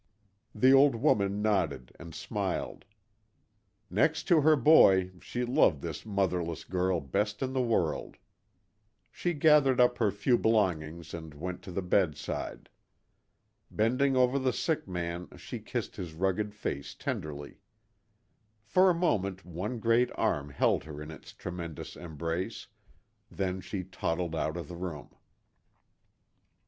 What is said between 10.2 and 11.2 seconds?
belongings